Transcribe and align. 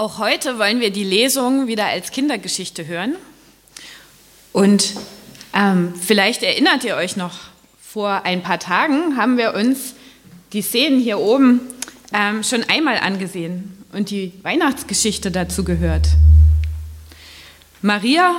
Auch 0.00 0.18
heute 0.18 0.60
wollen 0.60 0.78
wir 0.78 0.90
die 0.90 1.02
Lesung 1.02 1.66
wieder 1.66 1.86
als 1.86 2.12
Kindergeschichte 2.12 2.86
hören. 2.86 3.16
Und 4.52 4.94
ähm, 5.52 5.92
vielleicht 6.00 6.44
erinnert 6.44 6.84
ihr 6.84 6.94
euch 6.94 7.16
noch, 7.16 7.32
vor 7.82 8.24
ein 8.24 8.44
paar 8.44 8.60
Tagen 8.60 9.16
haben 9.16 9.36
wir 9.38 9.54
uns 9.54 9.94
die 10.52 10.62
Szenen 10.62 11.00
hier 11.00 11.18
oben 11.18 11.62
ähm, 12.12 12.44
schon 12.44 12.62
einmal 12.68 12.98
angesehen 12.98 13.76
und 13.92 14.10
die 14.10 14.32
Weihnachtsgeschichte 14.42 15.32
dazu 15.32 15.64
gehört. 15.64 16.06
Maria 17.82 18.36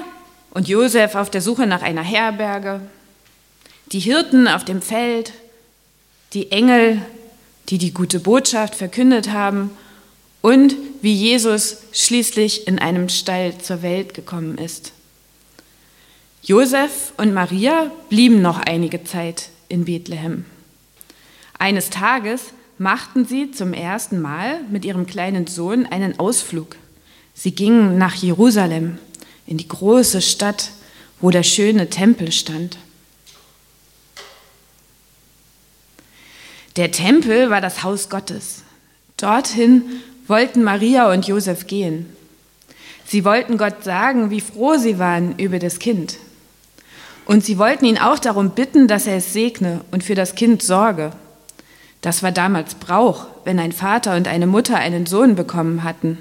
und 0.52 0.70
Josef 0.70 1.16
auf 1.16 1.30
der 1.30 1.42
Suche 1.42 1.68
nach 1.68 1.82
einer 1.82 2.04
Herberge, 2.04 2.80
die 3.92 4.00
Hirten 4.00 4.48
auf 4.48 4.64
dem 4.64 4.82
Feld, 4.82 5.34
die 6.32 6.54
Engel, 6.54 7.02
die 7.68 7.80
die 7.80 7.94
gute 7.94 8.22
Botschaft 8.22 8.76
verkündet 8.76 9.34
haben 9.34 9.72
und 10.42 10.76
wie 11.02 11.14
Jesus 11.14 11.78
schließlich 11.92 12.68
in 12.68 12.80
einem 12.80 13.10
Stall 13.10 13.58
zur 13.58 13.82
Welt 13.82 14.14
gekommen 14.14 14.58
ist. 14.58 14.94
Josef 16.44 17.14
und 17.18 17.34
Maria 17.34 17.92
blieben 18.10 18.42
noch 18.42 18.60
einige 18.60 19.04
Zeit 19.04 19.50
in 19.68 19.86
Bethlehem. 19.86 20.46
Eines 21.58 21.90
Tages 21.90 22.54
machten 22.78 23.26
sie 23.26 23.52
zum 23.52 23.74
ersten 23.74 24.22
Mal 24.22 24.62
mit 24.70 24.86
ihrem 24.86 25.06
kleinen 25.06 25.48
Sohn 25.48 25.86
einen 25.86 26.18
Ausflug. 26.18 26.78
Sie 27.34 27.52
gingen 27.52 27.98
nach 27.98 28.16
Jerusalem, 28.16 28.98
in 29.46 29.58
die 29.58 29.68
große 29.68 30.22
Stadt, 30.22 30.72
wo 31.20 31.32
der 31.32 31.44
schöne 31.44 31.90
Tempel 31.90 32.32
stand. 32.32 32.78
Der 36.78 36.92
Tempel 36.92 37.50
war 37.50 37.60
das 37.60 37.84
Haus 37.84 38.10
Gottes. 38.10 38.64
Dorthin 39.18 39.84
wollten 40.30 40.64
Maria 40.64 41.12
und 41.12 41.28
Josef 41.28 41.68
gehen. 41.68 42.06
Sie 43.06 43.26
wollten 43.26 43.58
Gott 43.58 43.84
sagen, 43.84 44.30
wie 44.30 44.42
froh 44.42 44.78
sie 44.78 45.00
waren 45.00 45.38
über 45.40 45.58
das 45.58 45.80
Kind. 45.80 46.18
Und 47.26 47.44
sie 47.44 47.58
wollten 47.58 47.86
ihn 47.86 47.98
auch 47.98 48.20
darum 48.20 48.52
bitten, 48.52 48.88
dass 48.88 49.08
er 49.08 49.18
es 49.18 49.34
segne 49.34 49.82
und 49.92 50.04
für 50.04 50.16
das 50.16 50.36
Kind 50.36 50.62
sorge. 50.62 51.12
Das 52.02 52.24
war 52.24 52.32
damals 52.32 52.76
Brauch, 52.76 53.26
wenn 53.44 53.60
ein 53.60 53.72
Vater 53.72 54.16
und 54.16 54.28
eine 54.28 54.48
Mutter 54.48 54.78
einen 54.78 55.06
Sohn 55.06 55.36
bekommen 55.36 55.84
hatten. 55.84 56.18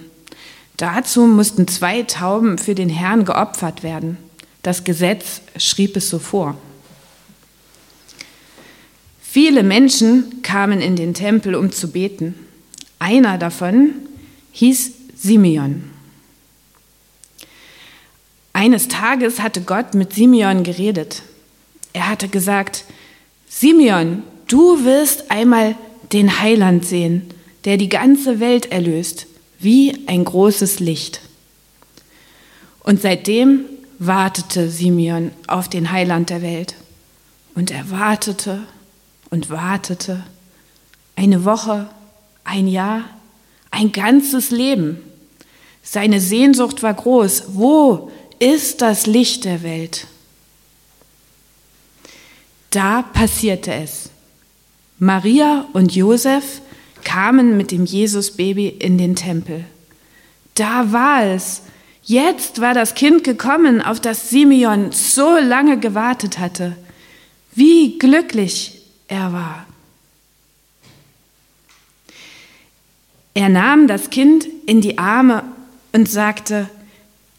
Dazu 0.77 1.27
mussten 1.27 1.69
zwei 1.69 2.03
Tauben 2.03 2.57
für 2.59 2.75
den 2.75 2.89
Herrn 2.89 3.25
geopfert 3.25 3.83
werden. 3.83 4.17
Das 4.63 4.85
Gesetz 4.85 5.43
schrieb 5.57 5.97
es 5.97 6.09
so 6.09 6.19
vor. 6.19 6.57
Viele 9.21 9.63
Menschen 9.63 10.41
kamen 10.43 10.81
in 10.81 10.97
den 10.97 11.15
Tempel, 11.15 11.55
um 11.55 11.71
zu 11.71 11.91
beten. 11.91 12.35
Einer 12.99 13.39
davon 13.39 13.95
hieß 14.53 14.93
Simeon. 15.17 15.85
Eines 18.53 18.89
Tages 18.89 19.41
hatte 19.41 19.61
Gott 19.61 19.95
mit 19.95 20.13
Simeon 20.13 20.65
geredet. 20.65 21.23
Er 21.93 22.09
hatte 22.09 22.29
gesagt, 22.29 22.85
Simeon, 23.49 24.23
du 24.49 24.85
wirst 24.85 25.31
einmal 25.31 25.77
den 26.13 26.41
Heiland 26.41 26.85
sehen, 26.85 27.31
der 27.65 27.77
die 27.77 27.89
ganze 27.89 28.41
Welt 28.41 28.73
erlöst, 28.73 29.27
wie 29.59 30.07
ein 30.07 30.25
großes 30.25 30.81
Licht. 30.81 31.21
Und 32.81 33.03
seitdem 33.03 33.65
wartete 33.99 34.71
Simeon 34.71 35.31
auf 35.47 35.69
den 35.69 35.91
Heiland 35.91 36.31
der 36.31 36.43
Welt. 36.43 36.75
Und 37.55 37.71
er 37.71 37.91
wartete 37.91 38.61
und 39.31 39.51
wartete. 39.51 40.25
Eine 41.17 41.45
Woche, 41.45 41.91
ein 42.49 42.67
Jahr, 42.67 43.05
ein 43.71 43.93
ganzes 43.93 44.51
Leben. 44.51 44.99
Seine 45.83 46.21
Sehnsucht 46.21 46.83
war 46.83 46.95
groß. 46.95 47.45
Wo 47.49 48.11
ist 48.39 48.81
das 48.81 49.07
Licht 49.07 49.45
der 49.45 49.63
Welt? 49.63 50.07
Da 52.71 53.03
passierte 53.03 53.73
es. 53.73 54.11
Maria 54.99 55.67
und 55.73 55.95
Josef 55.95 56.61
kamen 57.05 57.57
mit 57.57 57.71
dem 57.71 57.85
Jesusbaby 57.85 58.69
in 58.69 58.99
den 58.99 59.15
Tempel. 59.15 59.65
Da 60.55 60.93
war 60.93 61.25
es. 61.25 61.63
Jetzt 62.03 62.61
war 62.61 62.75
das 62.75 62.95
Kind 62.95 63.23
gekommen, 63.25 63.81
auf 63.83 64.01
das 64.01 64.31
Simeon 64.31 64.93
so 64.93 65.37
lange 65.37 65.79
gewartet 65.79 66.39
hatte. 66.39 66.77
Wie 67.55 67.99
glücklich 67.99 68.83
er 69.09 69.33
war. 69.33 69.68
Er 73.39 73.49
nahm 73.49 73.87
das 73.87 74.11
Kind 74.11 74.49
in 74.67 74.81
die 74.81 74.99
Arme 74.99 75.45
und 75.93 76.11
sagte, 76.11 76.69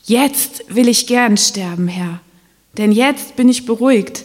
Jetzt 0.06 0.64
will 0.74 0.88
ich 0.88 1.08
gern 1.08 1.36
sterben, 1.36 1.90
Herr, 1.90 2.22
denn 2.78 2.94
jetzt 2.94 3.36
bin 3.36 3.50
ich 3.50 3.66
beruhigt. 3.66 4.24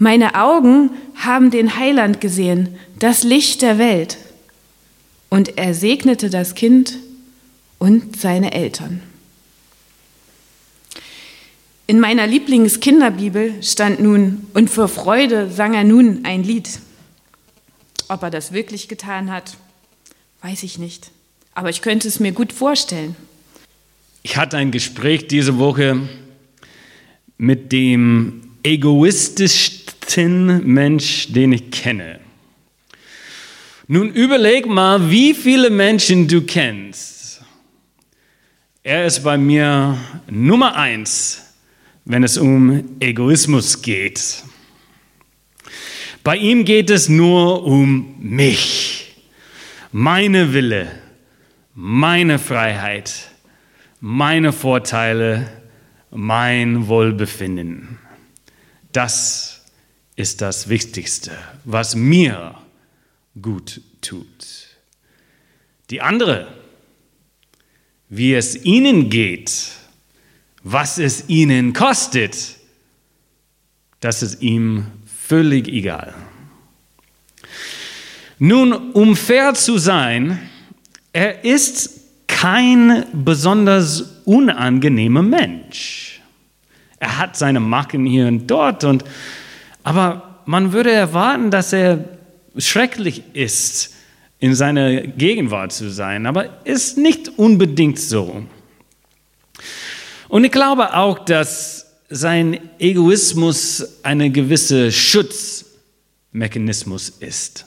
Meine 0.00 0.34
Augen 0.34 0.90
haben 1.14 1.52
den 1.52 1.76
Heiland 1.76 2.20
gesehen, 2.20 2.76
das 2.98 3.22
Licht 3.22 3.62
der 3.62 3.78
Welt. 3.78 4.18
Und 5.30 5.56
er 5.58 5.74
segnete 5.74 6.28
das 6.28 6.56
Kind 6.56 6.98
und 7.78 8.20
seine 8.20 8.52
Eltern. 8.52 9.00
In 11.86 12.00
meiner 12.00 12.26
Lieblingskinderbibel 12.26 13.62
stand 13.62 14.00
nun, 14.00 14.48
und 14.54 14.70
vor 14.70 14.88
Freude 14.88 15.52
sang 15.52 15.72
er 15.72 15.84
nun 15.84 16.24
ein 16.24 16.42
Lied. 16.42 16.80
Ob 18.08 18.24
er 18.24 18.30
das 18.30 18.50
wirklich 18.50 18.88
getan 18.88 19.30
hat, 19.30 19.56
Weiß 20.48 20.62
ich 20.62 20.78
nicht. 20.78 21.10
Aber 21.54 21.70
ich 21.70 21.82
könnte 21.82 22.06
es 22.06 22.20
mir 22.20 22.30
gut 22.30 22.52
vorstellen. 22.52 23.16
Ich 24.22 24.36
hatte 24.36 24.56
ein 24.56 24.70
Gespräch 24.70 25.26
diese 25.26 25.58
Woche 25.58 26.08
mit 27.36 27.72
dem 27.72 28.42
egoistischsten 28.62 30.64
Mensch, 30.64 31.32
den 31.32 31.50
ich 31.50 31.72
kenne. 31.72 32.20
Nun 33.88 34.12
überleg 34.12 34.68
mal, 34.68 35.10
wie 35.10 35.34
viele 35.34 35.68
Menschen 35.68 36.28
du 36.28 36.42
kennst. 36.42 37.40
Er 38.84 39.04
ist 39.04 39.24
bei 39.24 39.36
mir 39.36 39.98
Nummer 40.30 40.76
eins, 40.76 41.42
wenn 42.04 42.22
es 42.22 42.38
um 42.38 42.84
Egoismus 43.00 43.82
geht. 43.82 44.44
Bei 46.22 46.36
ihm 46.36 46.64
geht 46.64 46.90
es 46.90 47.08
nur 47.08 47.64
um 47.64 48.14
mich 48.20 48.85
meine 49.92 50.52
Wille, 50.52 50.90
meine 51.74 52.38
Freiheit, 52.38 53.30
meine 54.00 54.52
Vorteile, 54.52 55.50
mein 56.10 56.88
Wohlbefinden. 56.88 57.98
Das 58.92 59.64
ist 60.16 60.40
das 60.40 60.68
Wichtigste, 60.68 61.32
was 61.64 61.94
mir 61.94 62.54
gut 63.40 63.80
tut. 64.00 64.68
Die 65.90 66.00
andere, 66.00 66.48
wie 68.08 68.34
es 68.34 68.64
ihnen 68.64 69.10
geht, 69.10 69.72
was 70.62 70.98
es 70.98 71.28
ihnen 71.28 71.72
kostet, 71.72 72.56
das 74.00 74.22
ist 74.22 74.42
ihm 74.42 74.86
völlig 75.06 75.68
egal. 75.68 76.14
Nun, 78.38 78.92
um 78.92 79.16
fair 79.16 79.54
zu 79.54 79.78
sein, 79.78 80.38
er 81.12 81.44
ist 81.44 82.00
kein 82.26 83.06
besonders 83.12 84.20
unangenehmer 84.26 85.22
Mensch. 85.22 86.20
Er 86.98 87.18
hat 87.18 87.36
seine 87.36 87.60
Macken 87.60 88.04
hier 88.04 88.26
und 88.26 88.46
dort, 88.46 88.84
und, 88.84 89.04
aber 89.82 90.42
man 90.44 90.72
würde 90.72 90.92
erwarten, 90.92 91.50
dass 91.50 91.72
er 91.72 92.04
schrecklich 92.58 93.22
ist, 93.32 93.94
in 94.38 94.54
seiner 94.54 95.00
Gegenwart 95.00 95.72
zu 95.72 95.90
sein, 95.90 96.26
aber 96.26 96.62
ist 96.64 96.98
nicht 96.98 97.38
unbedingt 97.38 97.98
so. 97.98 98.42
Und 100.28 100.44
ich 100.44 100.52
glaube 100.52 100.94
auch, 100.94 101.20
dass 101.20 101.86
sein 102.10 102.60
Egoismus 102.78 104.00
ein 104.02 104.30
gewisser 104.32 104.90
Schutzmechanismus 104.90 107.08
ist. 107.08 107.64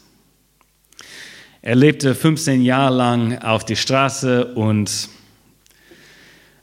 Er 1.62 1.76
lebte 1.76 2.16
15 2.16 2.62
Jahre 2.62 2.96
lang 2.96 3.38
auf 3.40 3.66
die 3.66 3.76
Straße 3.76 4.46
und 4.56 5.10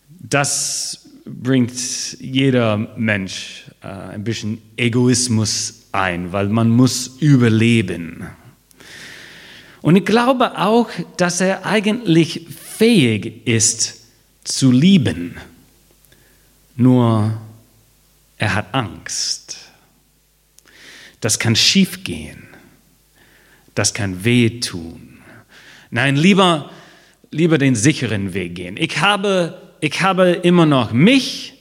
das 0.08 1.06
bringt 1.26 2.18
jeder 2.18 2.78
Mensch 2.96 3.64
äh, 3.82 3.88
ein 3.88 4.24
bisschen 4.24 4.62
Egoismus 4.76 5.88
ein, 5.92 6.32
weil 6.32 6.48
man 6.48 6.70
muss 6.70 7.18
überleben. 7.20 8.26
Und 9.82 9.96
ich 9.96 10.04
glaube 10.06 10.58
auch, 10.58 10.88
dass 11.18 11.42
er 11.42 11.66
eigentlich 11.66 12.46
fähig 12.48 13.46
ist 13.46 14.00
zu 14.44 14.72
lieben. 14.72 15.36
Nur 16.74 17.38
er 18.38 18.54
hat 18.54 18.74
Angst. 18.74 19.58
Das 21.20 21.38
kann 21.38 21.54
schiefgehen 21.54 22.55
das 23.76 23.94
kann 23.94 24.24
wehtun. 24.24 25.18
Nein, 25.90 26.16
lieber, 26.16 26.70
lieber 27.30 27.58
den 27.58 27.76
sicheren 27.76 28.34
Weg 28.34 28.56
gehen. 28.56 28.76
Ich 28.78 28.98
habe, 29.00 29.60
ich 29.80 30.00
habe 30.00 30.30
immer 30.30 30.66
noch 30.66 30.92
mich, 30.92 31.54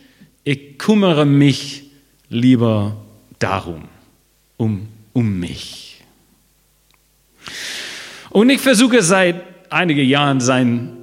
ich 0.44 0.78
kümmere 0.78 1.26
mich 1.26 1.84
lieber 2.30 2.96
darum, 3.38 3.90
um, 4.58 4.88
um 5.14 5.40
mich. 5.40 6.04
Und 8.30 8.50
ich 8.50 8.62
versuche 8.62 9.02
seit 9.04 9.44
einigen 9.70 10.06
Jahren 10.08 10.40
sein, 10.40 10.98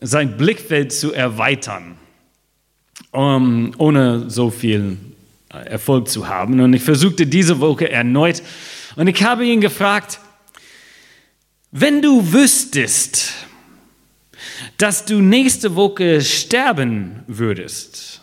sein 0.00 0.36
Blickfeld 0.38 0.92
zu 0.92 1.12
erweitern, 1.12 1.96
um, 3.10 3.72
ohne 3.76 4.30
so 4.30 4.50
viel 4.50 4.96
Erfolg 5.50 6.08
zu 6.08 6.26
haben. 6.26 6.58
Und 6.60 6.72
ich 6.72 6.82
versuchte 6.82 7.26
diese 7.26 7.60
Woche 7.60 7.90
erneut 7.90 8.42
und 8.96 9.08
ich 9.08 9.22
habe 9.22 9.44
ihn 9.44 9.60
gefragt, 9.60 10.20
wenn 11.70 12.02
du 12.02 12.32
wüsstest, 12.32 13.32
dass 14.76 15.04
du 15.04 15.20
nächste 15.20 15.74
Woche 15.74 16.20
sterben 16.20 17.22
würdest, 17.26 18.20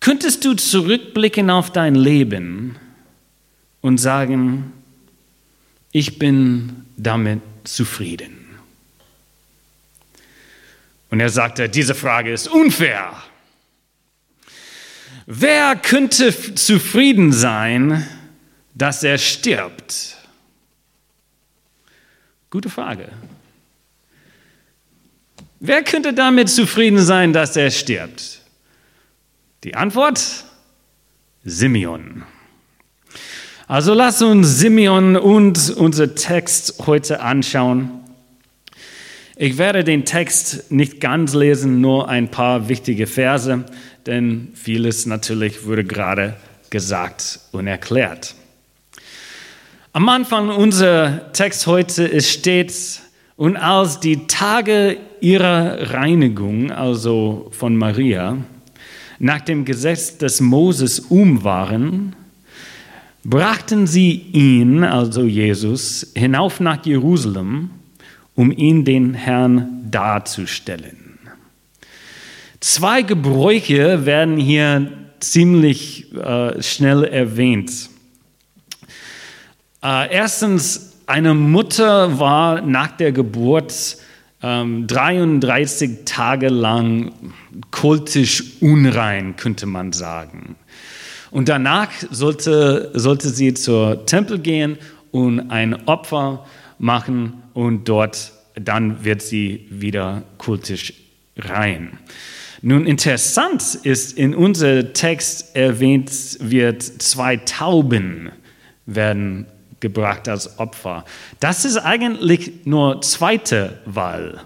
könntest 0.00 0.44
du 0.44 0.54
zurückblicken 0.54 1.50
auf 1.50 1.70
dein 1.70 1.94
Leben 1.94 2.76
und 3.80 3.98
sagen, 3.98 4.72
ich 5.92 6.18
bin 6.18 6.86
damit 6.96 7.40
zufrieden. 7.64 8.36
Und 11.10 11.20
er 11.20 11.30
sagte, 11.30 11.68
diese 11.68 11.94
Frage 11.94 12.32
ist 12.32 12.48
unfair. 12.48 13.14
Wer 15.26 15.76
könnte 15.76 16.34
zufrieden 16.54 17.32
sein, 17.32 18.06
dass 18.74 19.04
er 19.04 19.18
stirbt? 19.18 20.16
Gute 22.54 22.70
Frage. 22.70 23.08
Wer 25.58 25.82
könnte 25.82 26.12
damit 26.12 26.48
zufrieden 26.48 27.00
sein, 27.00 27.32
dass 27.32 27.56
er 27.56 27.72
stirbt? 27.72 28.42
Die 29.64 29.74
Antwort? 29.74 30.44
Simeon. 31.42 32.22
Also 33.66 33.92
lass 33.92 34.22
uns 34.22 34.60
Simeon 34.60 35.16
und 35.16 35.70
unser 35.70 36.14
Text 36.14 36.86
heute 36.86 37.22
anschauen. 37.22 37.90
Ich 39.34 39.58
werde 39.58 39.82
den 39.82 40.04
Text 40.04 40.70
nicht 40.70 41.00
ganz 41.00 41.34
lesen, 41.34 41.80
nur 41.80 42.08
ein 42.08 42.30
paar 42.30 42.68
wichtige 42.68 43.08
Verse, 43.08 43.64
denn 44.06 44.52
vieles 44.54 45.06
natürlich 45.06 45.66
wurde 45.66 45.82
gerade 45.82 46.36
gesagt 46.70 47.40
und 47.50 47.66
erklärt. 47.66 48.36
Am 49.96 50.08
Anfang 50.08 50.48
unser 50.48 51.30
Text 51.34 51.68
heute 51.68 52.20
steht, 52.20 52.74
und 53.36 53.56
als 53.56 54.00
die 54.00 54.26
Tage 54.26 54.96
ihrer 55.20 55.92
Reinigung, 55.92 56.72
also 56.72 57.46
von 57.52 57.76
Maria, 57.76 58.38
nach 59.20 59.42
dem 59.42 59.64
Gesetz 59.64 60.18
des 60.18 60.40
Moses 60.40 60.98
um 60.98 61.44
waren, 61.44 62.16
brachten 63.22 63.86
sie 63.86 64.10
ihn, 64.32 64.82
also 64.82 65.22
Jesus, 65.22 66.10
hinauf 66.16 66.58
nach 66.58 66.84
Jerusalem, 66.84 67.70
um 68.34 68.50
ihn 68.50 68.84
den 68.84 69.14
Herrn 69.14 69.86
darzustellen. 69.92 71.20
Zwei 72.58 73.02
Gebräuche 73.02 74.04
werden 74.06 74.38
hier 74.38 74.90
ziemlich 75.20 76.12
äh, 76.16 76.60
schnell 76.60 77.04
erwähnt. 77.04 77.93
Äh, 79.84 80.10
erstens, 80.14 80.92
eine 81.06 81.34
Mutter 81.34 82.18
war 82.18 82.62
nach 82.62 82.92
der 82.92 83.12
Geburt 83.12 83.98
ähm, 84.42 84.86
33 84.86 86.06
Tage 86.06 86.48
lang 86.48 87.12
kultisch 87.70 88.62
unrein, 88.62 89.36
könnte 89.36 89.66
man 89.66 89.92
sagen. 89.92 90.56
Und 91.30 91.50
danach 91.50 91.90
sollte, 92.10 92.90
sollte 92.94 93.28
sie 93.28 93.52
zur 93.52 94.06
Tempel 94.06 94.38
gehen 94.38 94.78
und 95.10 95.50
ein 95.50 95.86
Opfer 95.86 96.46
machen 96.78 97.42
und 97.52 97.86
dort 97.86 98.32
dann 98.54 99.04
wird 99.04 99.20
sie 99.20 99.66
wieder 99.68 100.22
kultisch 100.38 100.94
rein. 101.36 101.98
Nun 102.62 102.86
interessant 102.86 103.80
ist, 103.82 104.16
in 104.16 104.34
unserem 104.34 104.94
Text 104.94 105.54
erwähnt 105.54 106.10
wird, 106.40 106.82
zwei 106.82 107.36
Tauben 107.36 108.30
werden 108.86 109.46
gebracht 109.84 110.30
als 110.30 110.58
Opfer. 110.58 111.04
Das 111.40 111.66
ist 111.66 111.76
eigentlich 111.76 112.64
nur 112.64 113.02
zweite 113.02 113.82
Wahl. 113.84 114.40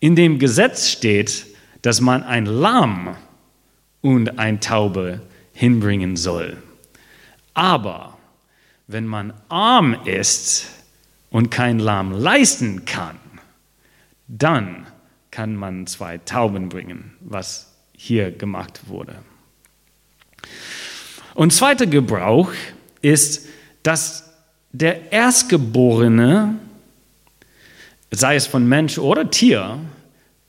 In 0.00 0.16
dem 0.16 0.38
Gesetz 0.38 0.88
steht, 0.88 1.44
dass 1.82 2.00
man 2.00 2.22
ein 2.22 2.46
Lamm 2.46 3.14
und 4.00 4.38
ein 4.38 4.62
Taube 4.62 5.20
hinbringen 5.52 6.16
soll. 6.16 6.56
Aber 7.52 8.16
wenn 8.86 9.04
man 9.04 9.34
arm 9.50 9.94
ist 10.06 10.70
und 11.28 11.50
kein 11.50 11.78
Lamm 11.78 12.12
leisten 12.12 12.86
kann, 12.86 13.18
dann 14.26 14.86
kann 15.30 15.54
man 15.54 15.86
zwei 15.86 16.16
Tauben 16.16 16.70
bringen, 16.70 17.12
was 17.20 17.74
hier 17.92 18.30
gemacht 18.30 18.88
wurde. 18.88 19.18
Und 21.34 21.52
zweiter 21.52 21.86
Gebrauch 21.86 22.52
ist, 23.02 23.46
dass 23.82 24.25
der 24.72 25.12
Erstgeborene, 25.12 26.56
sei 28.10 28.36
es 28.36 28.46
von 28.46 28.68
Mensch 28.68 28.98
oder 28.98 29.30
Tier, 29.30 29.78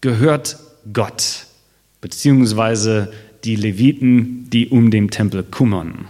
gehört 0.01 0.57
Gott, 0.93 1.45
beziehungsweise 2.01 3.11
die 3.43 3.55
Leviten, 3.55 4.49
die 4.49 4.67
um 4.67 4.91
den 4.91 5.09
Tempel 5.09 5.43
kümmern. 5.43 6.07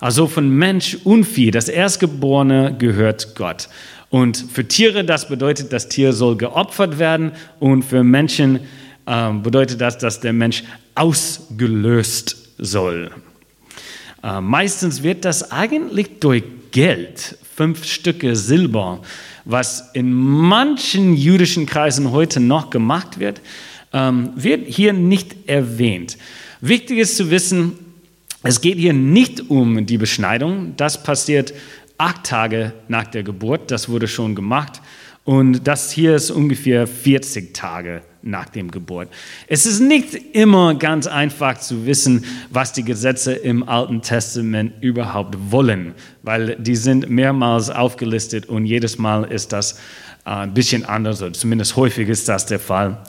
Also 0.00 0.26
von 0.26 0.50
Mensch 0.50 0.98
und 1.04 1.24
Vieh, 1.24 1.50
das 1.50 1.68
Erstgeborene 1.68 2.76
gehört 2.78 3.34
Gott. 3.36 3.68
Und 4.10 4.36
für 4.36 4.68
Tiere, 4.68 5.04
das 5.04 5.28
bedeutet, 5.28 5.72
das 5.72 5.88
Tier 5.88 6.12
soll 6.12 6.36
geopfert 6.36 6.98
werden. 6.98 7.32
Und 7.58 7.84
für 7.84 8.04
Menschen 8.04 8.60
äh, 9.06 9.32
bedeutet 9.32 9.80
das, 9.80 9.98
dass 9.98 10.20
der 10.20 10.32
Mensch 10.32 10.62
ausgelöst 10.94 12.36
soll. 12.58 13.10
Äh, 14.22 14.40
meistens 14.40 15.02
wird 15.02 15.24
das 15.24 15.50
eigentlich 15.50 16.20
durch 16.20 16.44
Geld, 16.74 17.38
fünf 17.54 17.84
Stücke 17.84 18.34
Silber, 18.34 19.00
was 19.44 19.90
in 19.92 20.12
manchen 20.12 21.14
jüdischen 21.14 21.66
Kreisen 21.66 22.10
heute 22.10 22.40
noch 22.40 22.70
gemacht 22.70 23.20
wird, 23.20 23.40
ähm, 23.92 24.32
wird 24.34 24.66
hier 24.66 24.92
nicht 24.92 25.48
erwähnt. 25.48 26.18
Wichtig 26.60 26.98
ist 26.98 27.16
zu 27.16 27.30
wissen, 27.30 27.78
es 28.42 28.60
geht 28.60 28.76
hier 28.78 28.92
nicht 28.92 29.50
um 29.50 29.86
die 29.86 29.98
Beschneidung. 29.98 30.74
Das 30.76 31.00
passiert 31.00 31.54
acht 31.96 32.24
Tage 32.24 32.72
nach 32.88 33.06
der 33.06 33.22
Geburt. 33.22 33.70
Das 33.70 33.88
wurde 33.88 34.08
schon 34.08 34.34
gemacht. 34.34 34.82
Und 35.24 35.66
das 35.66 35.90
hier 35.90 36.14
ist 36.14 36.30
ungefähr 36.30 36.86
40 36.86 37.54
Tage 37.54 38.02
nach 38.20 38.48
dem 38.48 38.70
Geburt. 38.70 39.08
Es 39.48 39.64
ist 39.64 39.80
nicht 39.80 40.14
immer 40.34 40.74
ganz 40.74 41.06
einfach 41.06 41.58
zu 41.58 41.86
wissen, 41.86 42.24
was 42.50 42.72
die 42.72 42.84
Gesetze 42.84 43.32
im 43.32 43.66
Alten 43.66 44.02
Testament 44.02 44.72
überhaupt 44.82 45.36
wollen, 45.50 45.94
weil 46.22 46.56
die 46.56 46.76
sind 46.76 47.08
mehrmals 47.08 47.70
aufgelistet 47.70 48.46
und 48.46 48.66
jedes 48.66 48.98
Mal 48.98 49.24
ist 49.24 49.52
das 49.52 49.74
äh, 50.24 50.30
ein 50.30 50.54
bisschen 50.54 50.84
anders, 50.84 51.22
oder 51.22 51.32
zumindest 51.32 51.76
häufig 51.76 52.08
ist 52.08 52.28
das 52.28 52.46
der 52.46 52.60
Fall. 52.60 53.02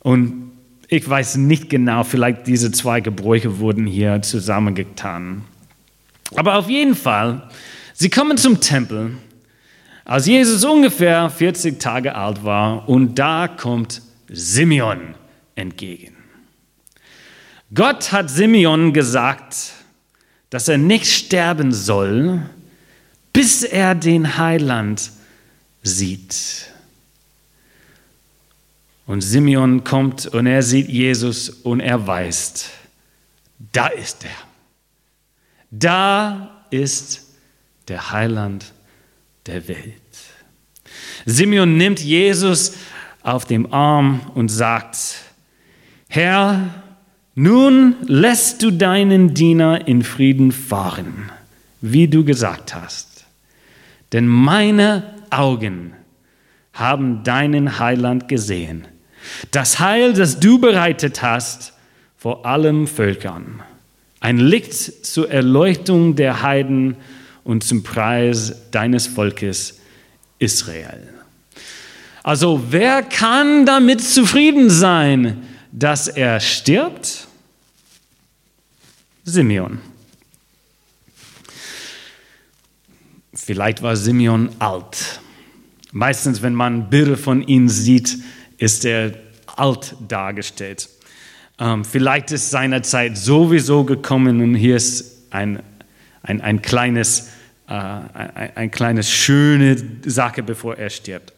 Und 0.00 0.52
ich 0.88 1.08
weiß 1.08 1.36
nicht 1.36 1.68
genau, 1.68 2.04
vielleicht 2.04 2.46
diese 2.46 2.70
zwei 2.70 3.00
Gebräuche 3.00 3.58
wurden 3.58 3.86
hier 3.86 4.22
zusammengetan. 4.22 5.44
Aber 6.34 6.56
auf 6.56 6.68
jeden 6.70 6.94
Fall, 6.94 7.48
sie 7.92 8.08
kommen 8.08 8.38
zum 8.38 8.60
Tempel, 8.60 9.12
als 10.08 10.24
Jesus 10.24 10.64
ungefähr 10.64 11.28
40 11.28 11.78
Tage 11.78 12.14
alt 12.14 12.42
war 12.42 12.88
und 12.88 13.18
da 13.18 13.46
kommt 13.46 14.00
Simeon 14.28 15.14
entgegen. 15.54 16.16
Gott 17.74 18.10
hat 18.10 18.30
Simeon 18.30 18.94
gesagt, 18.94 19.74
dass 20.48 20.66
er 20.66 20.78
nicht 20.78 21.04
sterben 21.04 21.72
soll, 21.72 22.40
bis 23.34 23.62
er 23.62 23.94
den 23.94 24.38
Heiland 24.38 25.10
sieht. 25.82 26.72
Und 29.04 29.20
Simeon 29.20 29.84
kommt 29.84 30.26
und 30.26 30.46
er 30.46 30.62
sieht 30.62 30.88
Jesus 30.88 31.50
und 31.50 31.80
er 31.80 32.06
weiß, 32.06 32.70
da 33.72 33.88
ist 33.88 34.24
er. 34.24 34.30
Da 35.70 36.62
ist 36.70 37.26
der 37.88 38.10
Heiland 38.10 38.72
der 39.48 39.66
Welt. 39.66 40.02
Simeon 41.26 41.76
nimmt 41.76 42.00
Jesus 42.00 42.74
auf 43.22 43.44
dem 43.44 43.72
Arm 43.72 44.20
und 44.34 44.48
sagt, 44.48 45.16
Herr, 46.08 46.82
nun 47.34 47.96
lässt 48.06 48.62
du 48.62 48.70
deinen 48.70 49.34
Diener 49.34 49.86
in 49.86 50.02
Frieden 50.02 50.52
fahren, 50.52 51.30
wie 51.80 52.08
du 52.08 52.24
gesagt 52.24 52.74
hast. 52.74 53.26
Denn 54.12 54.26
meine 54.26 55.14
Augen 55.30 55.92
haben 56.72 57.22
deinen 57.24 57.78
Heiland 57.78 58.28
gesehen. 58.28 58.86
Das 59.50 59.78
Heil, 59.78 60.14
das 60.14 60.40
du 60.40 60.58
bereitet 60.58 61.22
hast 61.22 61.74
vor 62.16 62.46
allen 62.46 62.86
Völkern. 62.86 63.62
Ein 64.20 64.38
Licht 64.38 65.06
zur 65.06 65.30
Erleuchtung 65.30 66.16
der 66.16 66.42
Heiden 66.42 66.96
und 67.48 67.64
zum 67.64 67.82
Preis 67.82 68.54
deines 68.72 69.06
Volkes 69.06 69.80
Israel. 70.38 71.02
Also 72.22 72.62
wer 72.68 73.02
kann 73.02 73.64
damit 73.64 74.02
zufrieden 74.02 74.68
sein, 74.68 75.48
dass 75.72 76.08
er 76.08 76.40
stirbt? 76.40 77.26
Simeon. 79.24 79.80
Vielleicht 83.32 83.80
war 83.80 83.96
Simeon 83.96 84.50
alt. 84.58 85.20
Meistens, 85.90 86.42
wenn 86.42 86.54
man 86.54 86.90
Bilder 86.90 87.16
von 87.16 87.40
ihm 87.40 87.70
sieht, 87.70 88.18
ist 88.58 88.84
er 88.84 89.14
alt 89.56 89.96
dargestellt. 90.06 90.90
Ähm, 91.58 91.82
vielleicht 91.86 92.30
ist 92.30 92.50
seine 92.50 92.82
Zeit 92.82 93.16
sowieso 93.16 93.84
gekommen 93.84 94.42
und 94.42 94.54
hier 94.54 94.76
ist 94.76 95.32
ein, 95.32 95.62
ein, 96.22 96.42
ein 96.42 96.60
kleines, 96.60 97.30
äh, 97.68 97.72
ein, 97.72 98.50
ein 98.54 98.70
kleines 98.70 99.10
schöne 99.10 99.76
Sache, 100.04 100.42
bevor 100.42 100.76
er 100.76 100.90
stirbt. 100.90 101.32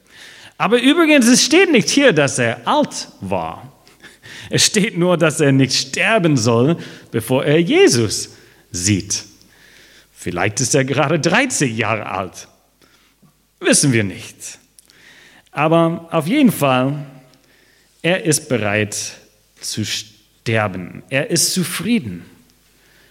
Aber 0.58 0.80
übrigens, 0.80 1.26
es 1.26 1.44
steht 1.44 1.72
nicht 1.72 1.88
hier, 1.88 2.12
dass 2.12 2.38
er 2.38 2.66
alt 2.68 3.08
war. 3.20 3.72
Es 4.50 4.66
steht 4.66 4.98
nur, 4.98 5.16
dass 5.16 5.40
er 5.40 5.52
nicht 5.52 5.72
sterben 5.72 6.36
soll, 6.36 6.76
bevor 7.10 7.44
er 7.44 7.60
Jesus 7.60 8.30
sieht. 8.70 9.24
Vielleicht 10.12 10.60
ist 10.60 10.74
er 10.74 10.84
gerade 10.84 11.18
30 11.18 11.76
Jahre 11.76 12.06
alt. 12.06 12.48
Wissen 13.58 13.92
wir 13.92 14.04
nicht. 14.04 14.58
Aber 15.50 16.08
auf 16.10 16.26
jeden 16.26 16.52
Fall, 16.52 17.06
er 18.02 18.24
ist 18.24 18.48
bereit 18.48 18.96
zu 19.60 19.84
sterben. 19.84 21.02
Er 21.10 21.30
ist 21.30 21.54
zufrieden. 21.54 22.24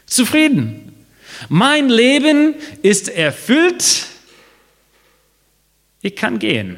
Zufrieden. 0.06 0.99
Mein 1.48 1.90
Leben 1.90 2.56
ist 2.82 3.08
erfüllt. 3.08 4.08
Ich 6.02 6.16
kann 6.16 6.40
gehen. 6.40 6.78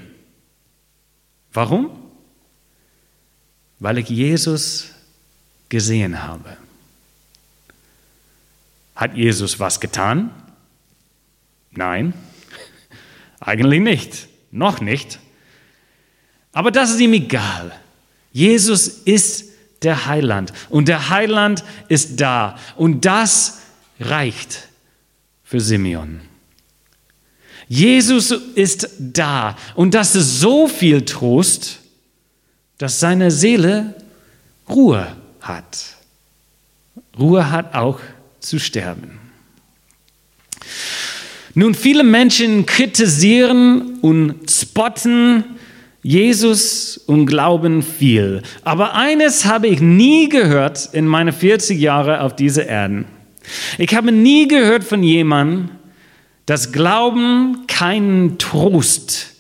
Warum? 1.54 1.90
Weil 3.80 3.98
ich 3.98 4.10
Jesus 4.10 4.92
gesehen 5.70 6.24
habe. 6.24 6.58
Hat 8.96 9.16
Jesus 9.16 9.60
was 9.60 9.80
getan? 9.80 10.30
Nein, 11.72 12.14
eigentlich 13.40 13.82
nicht. 13.82 14.28
Noch 14.52 14.82
nicht. 14.82 15.20
Aber 16.52 16.72
das 16.72 16.92
ist 16.92 17.00
ihm 17.00 17.14
egal. 17.14 17.72
Jesus 18.34 18.88
ist 18.88 19.46
der 19.82 20.06
Heiland 20.06 20.54
und 20.70 20.88
der 20.88 21.10
Heiland 21.10 21.64
ist 21.88 22.20
da 22.22 22.58
und 22.76 23.06
das 23.06 23.61
reicht 24.02 24.68
für 25.44 25.60
Simeon. 25.60 26.22
Jesus 27.68 28.32
ist 28.32 28.90
da 29.00 29.56
und 29.76 29.94
das 29.94 30.16
ist 30.16 30.40
so 30.40 30.68
viel 30.68 31.04
Trost, 31.06 31.80
dass 32.78 33.00
seine 33.00 33.32
Seele 33.32 33.96
Ruhe 34.68 35.16
hat. 35.40 35.78
Ruhe 37.18 37.50
hat 37.50 37.74
auch 37.76 38.00
zu 38.40 38.60
sterben. 38.60 39.20
Nun, 41.54 41.76
viele 41.76 42.04
Menschen 42.04 42.66
kritisieren 42.66 44.00
und 44.02 44.50
spotten 44.50 45.44
Jesus 46.02 46.98
und 46.98 47.26
glauben 47.26 47.84
viel. 47.84 48.42
Aber 48.64 48.96
eines 48.96 49.46
habe 49.46 49.68
ich 49.68 49.82
nie 49.82 50.30
gehört 50.30 50.90
in 50.94 51.06
meinen 51.06 51.34
40 51.34 51.80
Jahren 51.80 52.20
auf 52.20 52.36
dieser 52.36 52.66
Erde. 52.66 53.06
Ich 53.78 53.96
habe 53.96 54.12
nie 54.12 54.48
gehört 54.48 54.84
von 54.84 55.04
jemandem, 55.04 55.70
dass 56.46 56.72
Glauben 56.72 57.66
keinen 57.68 58.38
Trost 58.38 59.36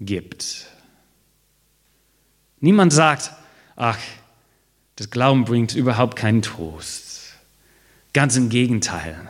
gibt. 0.00 0.66
Niemand 2.60 2.92
sagt, 2.92 3.32
ach, 3.76 3.98
das 4.96 5.10
Glauben 5.10 5.44
bringt 5.44 5.74
überhaupt 5.74 6.16
keinen 6.16 6.42
Trost. 6.42 7.34
Ganz 8.12 8.36
im 8.36 8.48
Gegenteil. 8.48 9.20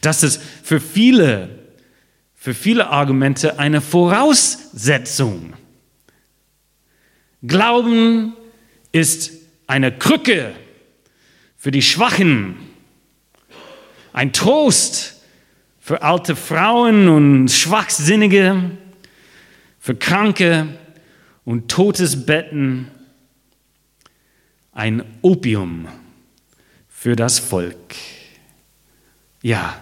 Das 0.00 0.22
ist 0.22 0.40
für 0.62 0.80
viele, 0.80 1.58
für 2.34 2.54
viele 2.54 2.90
Argumente 2.90 3.58
eine 3.58 3.80
Voraussetzung. 3.80 5.54
Glauben 7.42 8.34
ist 8.92 9.32
eine 9.66 9.90
Krücke 9.90 10.54
für 11.56 11.70
die 11.70 11.82
Schwachen, 11.82 12.56
ein 14.14 14.32
Trost 14.32 15.16
für 15.80 16.02
alte 16.02 16.36
Frauen 16.36 17.08
und 17.08 17.48
Schwachsinnige, 17.50 18.70
für 19.78 19.96
Kranke 19.96 20.68
und 21.44 21.68
totes 21.68 22.24
Betten, 22.24 22.90
ein 24.72 25.04
Opium 25.20 25.88
für 26.88 27.16
das 27.16 27.40
Volk. 27.40 27.96
Ja, 29.42 29.78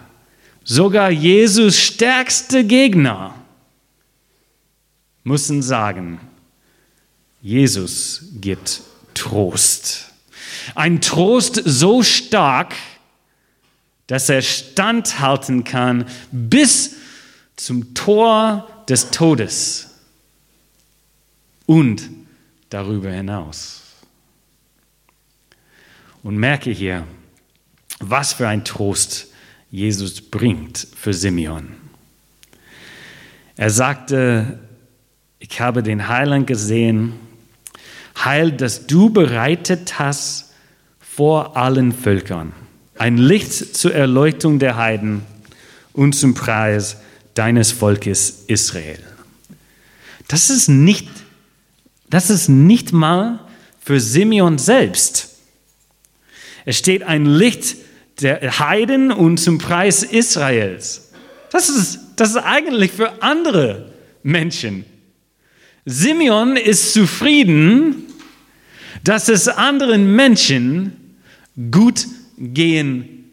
sogar 0.63 1.09
Jesus 1.09 1.79
stärkste 1.79 2.65
Gegner 2.65 3.35
müssen 5.23 5.61
sagen, 5.61 6.19
Jesus 7.41 8.25
gibt 8.41 8.81
Trost. 9.13 10.11
Ein 10.73 11.01
Trost 11.01 11.61
so 11.65 12.01
stark, 12.01 12.73
dass 14.13 14.29
er 14.29 14.43
standhalten 14.43 15.63
kann 15.63 16.05
bis 16.31 16.97
zum 17.55 17.95
Tor 17.95 18.85
des 18.87 19.09
Todes 19.09 19.89
und 21.65 22.11
darüber 22.69 23.09
hinaus. 23.09 23.81
Und 26.21 26.37
merke 26.37 26.69
hier, 26.69 27.07
was 28.01 28.33
für 28.33 28.47
ein 28.47 28.63
Trost 28.63 29.29
Jesus 29.71 30.21
bringt 30.21 30.87
für 30.95 31.15
Simeon. 31.15 31.69
Er 33.55 33.71
sagte, 33.71 34.59
ich 35.39 35.59
habe 35.59 35.81
den 35.81 36.07
Heiland 36.07 36.45
gesehen, 36.45 37.13
Heil, 38.23 38.51
das 38.51 38.85
du 38.85 39.09
bereitet 39.09 39.97
hast 39.97 40.53
vor 40.99 41.57
allen 41.57 41.91
Völkern, 41.91 42.53
ein 43.03 43.17
Licht 43.17 43.75
zur 43.75 43.93
Erleuchtung 43.93 44.59
der 44.59 44.77
Heiden 44.77 45.23
und 45.91 46.13
zum 46.13 46.35
Preis 46.35 46.95
deines 47.33 47.73
Volkes 47.73 48.45
Israel. 48.47 49.03
Das 50.29 50.49
ist 50.49 50.69
nicht, 50.69 51.09
das 52.09 52.29
ist 52.29 52.47
nicht 52.47 52.93
mal 52.93 53.41
für 53.81 53.99
Simeon 53.99 54.57
selbst. 54.57 55.35
Es 56.63 56.77
steht 56.77 57.03
ein 57.03 57.25
Licht 57.25 57.75
der 58.21 58.59
Heiden 58.59 59.11
und 59.11 59.37
zum 59.37 59.57
Preis 59.57 60.03
Israels. 60.03 61.11
Das 61.51 61.67
ist, 61.67 61.99
das 62.15 62.29
ist 62.29 62.37
eigentlich 62.37 62.93
für 62.93 63.21
andere 63.21 63.91
Menschen. 64.23 64.85
Simeon 65.83 66.55
ist 66.55 66.93
zufrieden, 66.93 68.05
dass 69.03 69.27
es 69.27 69.49
anderen 69.49 70.15
Menschen 70.15 71.17
gut 71.69 72.07
gehen 72.51 73.31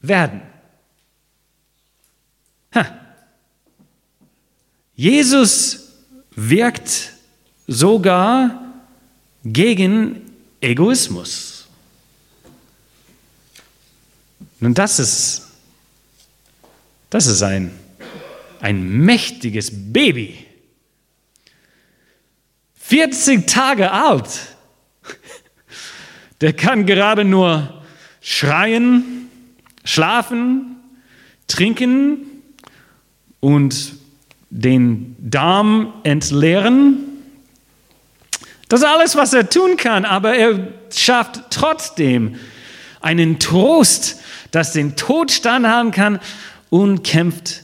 werden. 0.00 0.42
Ha. 2.74 3.00
Jesus 4.94 5.92
wirkt 6.34 7.12
sogar 7.66 8.74
gegen 9.44 10.22
Egoismus. 10.60 11.68
Nun, 14.60 14.74
das 14.74 14.98
ist, 14.98 15.46
das 17.10 17.26
ist 17.26 17.42
ein, 17.42 17.70
ein 18.60 18.82
mächtiges 18.82 19.70
Baby. 19.72 20.46
40 22.74 23.46
Tage 23.46 23.92
alt. 23.92 24.56
Der 26.40 26.52
kann 26.52 26.86
gerade 26.86 27.24
nur 27.24 27.77
schreien, 28.20 29.28
schlafen, 29.84 30.76
trinken 31.46 32.18
und 33.40 33.94
den 34.50 35.16
Darm 35.18 35.92
entleeren. 36.02 36.98
Das 38.68 38.80
ist 38.80 38.86
alles, 38.86 39.16
was 39.16 39.32
er 39.32 39.48
tun 39.48 39.76
kann, 39.76 40.04
aber 40.04 40.34
er 40.34 40.68
schafft 40.90 41.42
trotzdem 41.50 42.36
einen 43.00 43.38
Trost 43.38 44.18
das 44.50 44.72
den 44.72 44.96
Tod 44.96 45.30
standhaben 45.30 45.90
kann 45.90 46.20
und 46.70 47.02
kämpft 47.04 47.62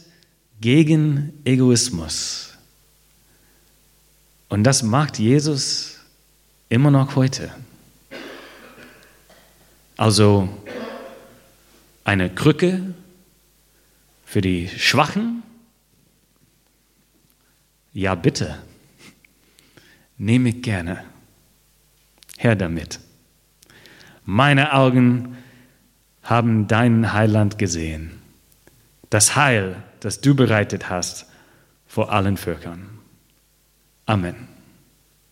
gegen 0.61 1.33
Egoismus. 1.45 2.53
Und 4.49 4.65
das 4.65 4.83
macht 4.83 5.19
Jesus 5.19 5.97
immer 6.69 6.91
noch 6.91 7.17
heute. 7.17 7.53
Also 9.97 10.49
eine 12.05 12.31
Krücke 12.31 12.95
für 14.25 14.41
die 14.41 14.69
Schwachen? 14.69 15.43
Ja, 17.93 18.15
bitte. 18.15 18.59
Nehme 20.19 20.49
ich 20.51 20.63
gerne. 20.63 21.05
Herr 22.39 22.57
damit. 22.57 22.99
Meine 24.25 24.73
Augen 24.73 25.37
haben 26.23 26.67
deinen 26.67 27.13
Heiland 27.13 27.59
gesehen. 27.59 28.23
Das 29.11 29.37
Heil, 29.37 29.77
das 30.01 30.21
du 30.21 30.35
bereitet 30.35 30.91
hast 30.91 31.27
vor 31.87 32.13
allen 32.13 32.37
Völkern. 32.37 32.99
Amen. 34.07 34.54